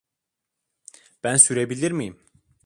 Ben 1.23 1.37
sürebilir 1.37 1.91
miyim? 1.91 2.19